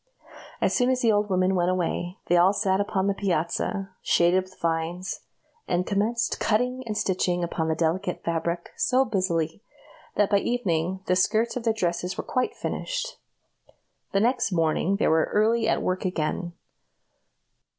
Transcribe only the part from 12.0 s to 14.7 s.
were quite finished. The next